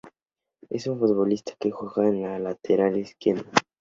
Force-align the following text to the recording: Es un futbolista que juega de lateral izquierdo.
Es 0.71 0.87
un 0.87 0.97
futbolista 0.97 1.53
que 1.59 1.69
juega 1.69 2.09
de 2.09 2.39
lateral 2.39 2.97
izquierdo. 2.97 3.51